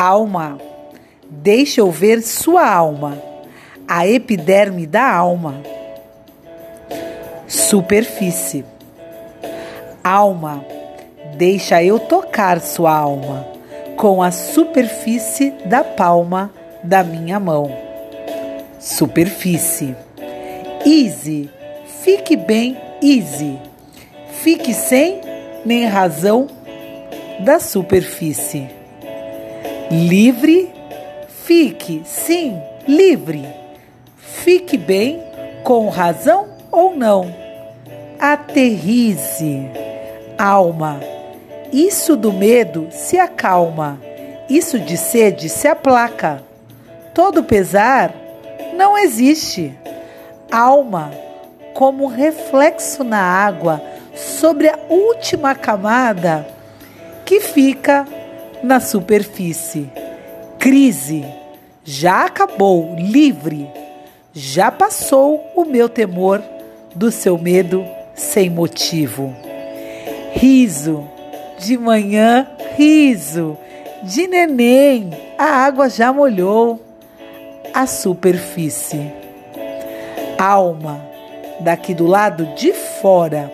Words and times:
Alma, 0.00 0.58
deixa 1.28 1.82
eu 1.82 1.90
ver 1.90 2.22
sua 2.22 2.66
alma, 2.66 3.22
a 3.86 4.08
epiderme 4.08 4.86
da 4.86 5.06
alma. 5.14 5.60
Superfície. 7.46 8.64
Alma, 10.02 10.64
deixa 11.36 11.84
eu 11.84 11.98
tocar 11.98 12.62
sua 12.62 12.96
alma 12.96 13.46
com 13.94 14.22
a 14.22 14.30
superfície 14.30 15.50
da 15.66 15.84
palma 15.84 16.50
da 16.82 17.04
minha 17.04 17.38
mão. 17.38 17.70
Superfície. 18.78 19.94
Easy, 20.86 21.50
fique 22.02 22.38
bem 22.38 22.74
easy. 23.02 23.58
Fique 24.42 24.72
sem 24.72 25.20
nem 25.62 25.84
razão 25.84 26.46
da 27.40 27.60
superfície. 27.60 28.79
Livre, 29.90 30.72
fique, 31.44 32.02
sim, 32.04 32.56
livre. 32.86 33.44
Fique 34.16 34.78
bem 34.78 35.20
com 35.64 35.88
razão 35.88 36.46
ou 36.70 36.94
não. 36.94 37.34
Aterrize, 38.16 39.68
alma. 40.38 41.00
Isso 41.72 42.14
do 42.14 42.32
medo 42.32 42.86
se 42.92 43.18
acalma, 43.18 44.00
isso 44.48 44.78
de 44.78 44.96
sede 44.96 45.48
se 45.48 45.66
aplaca. 45.66 46.40
Todo 47.12 47.42
pesar 47.42 48.14
não 48.76 48.96
existe. 48.96 49.76
Alma, 50.52 51.10
como 51.74 52.06
reflexo 52.06 53.02
na 53.02 53.20
água 53.20 53.82
sobre 54.14 54.68
a 54.68 54.78
última 54.88 55.52
camada 55.52 56.46
que 57.24 57.40
fica 57.40 58.06
na 58.62 58.80
superfície. 58.80 59.90
Crise, 60.58 61.24
já 61.84 62.24
acabou, 62.26 62.94
livre, 62.96 63.68
já 64.32 64.70
passou 64.70 65.44
o 65.54 65.64
meu 65.64 65.88
temor 65.88 66.42
do 66.94 67.10
seu 67.10 67.38
medo 67.38 67.84
sem 68.14 68.50
motivo. 68.50 69.34
Riso, 70.32 71.08
de 71.58 71.76
manhã, 71.76 72.46
riso, 72.76 73.56
de 74.02 74.26
neném, 74.26 75.10
a 75.38 75.44
água 75.44 75.88
já 75.88 76.12
molhou 76.12 76.80
a 77.72 77.86
superfície. 77.86 79.12
Alma, 80.38 81.00
daqui 81.60 81.94
do 81.94 82.06
lado 82.06 82.46
de 82.54 82.72
fora, 82.72 83.50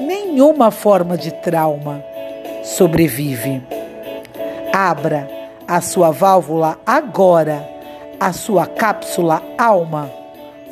nenhuma 0.00 0.70
forma 0.70 1.16
de 1.16 1.32
trauma 1.32 2.02
sobrevive. 2.62 3.62
Abra 4.78 5.26
a 5.66 5.80
sua 5.80 6.10
válvula 6.10 6.78
agora, 6.84 7.66
a 8.20 8.30
sua 8.34 8.66
cápsula 8.66 9.42
alma 9.56 10.12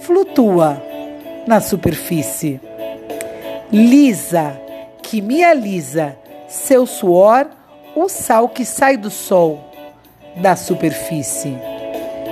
flutua 0.01 0.77
na 1.47 1.59
superfície. 1.59 2.61
Lisa, 3.73 4.61
que 5.03 5.23
me 5.23 5.43
alisa, 5.43 6.19
seu 6.47 6.85
suor, 6.85 7.49
o 7.97 8.07
sal 8.07 8.51
que 8.51 8.67
sai 8.67 8.99
do 8.99 9.09
sol 9.09 9.59
da 10.37 10.55
superfície. 10.55 11.57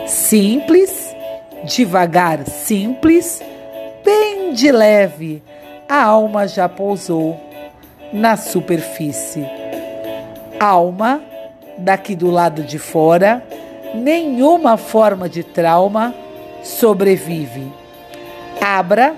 Simples, 0.06 1.16
devagar, 1.64 2.46
simples, 2.46 3.42
bem 4.04 4.52
de 4.52 4.70
leve, 4.70 5.42
a 5.88 6.02
alma 6.02 6.46
já 6.46 6.68
pousou 6.68 7.40
na 8.12 8.36
superfície. 8.36 9.48
Alma, 10.60 11.31
daqui 11.78 12.14
do 12.14 12.30
lado 12.30 12.62
de 12.62 12.78
fora, 12.78 13.42
nenhuma 13.94 14.76
forma 14.76 15.28
de 15.28 15.42
trauma 15.42 16.14
sobrevive. 16.62 17.72
Abra 18.60 19.14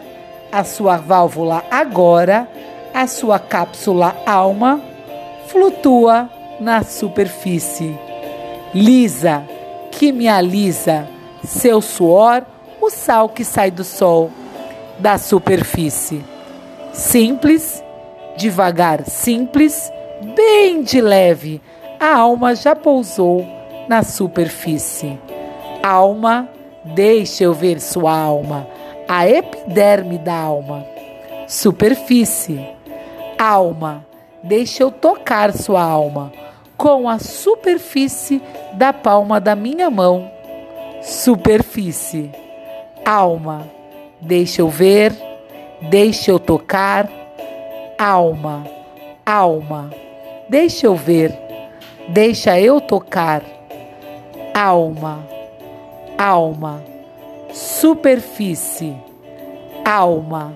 a 0.50 0.64
sua 0.64 0.96
válvula 0.96 1.64
agora, 1.70 2.48
a 2.92 3.06
sua 3.06 3.38
cápsula 3.38 4.16
alma 4.24 4.80
flutua 5.46 6.30
na 6.60 6.82
superfície. 6.82 7.98
Lisa, 8.72 9.44
que 9.90 10.12
me 10.12 10.28
alisa, 10.28 11.08
seu 11.44 11.80
suor, 11.80 12.44
o 12.80 12.90
sal 12.90 13.28
que 13.28 13.44
sai 13.44 13.70
do 13.70 13.84
sol, 13.84 14.30
da 14.98 15.18
superfície. 15.18 16.24
Simples, 16.92 17.82
devagar, 18.36 19.04
simples, 19.06 19.90
bem 20.34 20.82
de 20.82 21.00
leve, 21.00 21.60
a 21.98 22.16
alma 22.16 22.54
já 22.54 22.74
pousou 22.74 23.46
na 23.88 24.02
superfície. 24.02 25.18
Alma, 25.82 26.48
deixa 26.84 27.44
eu 27.44 27.52
ver 27.52 27.80
sua 27.80 28.16
alma, 28.16 28.66
a 29.08 29.28
epiderme 29.28 30.18
da 30.18 30.34
alma. 30.34 30.86
Superfície. 31.46 32.66
Alma, 33.38 34.04
deixa 34.42 34.82
eu 34.82 34.90
tocar 34.90 35.52
sua 35.52 35.82
alma 35.82 36.32
com 36.76 37.08
a 37.08 37.18
superfície 37.18 38.42
da 38.74 38.92
palma 38.92 39.40
da 39.40 39.54
minha 39.54 39.90
mão. 39.90 40.30
Superfície. 41.02 42.30
Alma, 43.04 43.66
deixa 44.20 44.62
eu 44.62 44.68
ver, 44.68 45.12
deixa 45.90 46.30
eu 46.30 46.38
tocar. 46.38 47.08
Alma, 47.98 48.64
alma, 49.24 49.90
deixa 50.48 50.86
eu 50.86 50.94
ver, 50.94 51.30
deixa 52.08 52.58
eu 52.60 52.80
tocar. 52.80 53.42
Alma, 54.54 55.24
alma, 56.16 56.82
superfície. 57.52 58.96
Alma, 59.84 60.52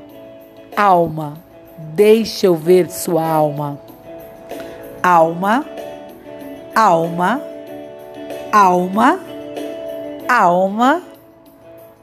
alma, 0.77 1.35
deixa 1.77 2.47
eu 2.47 2.55
ver 2.55 2.91
sua 2.91 3.27
alma. 3.27 3.79
Alma, 5.03 5.65
alma, 6.75 7.43
alma, 8.53 9.21
alma, 10.29 11.03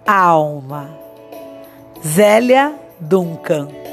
alma. 0.06 0.89
Zélia 2.03 2.73
Duncan 3.00 3.84